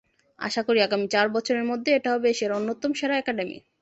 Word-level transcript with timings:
আশা 0.39 0.61
করি, 0.67 0.79
আগামী 0.81 1.07
চার 1.07 1.27
বছরের 1.35 1.65
মধ্যে 1.65 1.89
এটা 1.93 2.09
হবে 2.13 2.27
এশিয়ার 2.29 2.57
অন্যতম 2.59 2.91
সেরা 2.93 3.15
একাডেমি। 3.17 3.57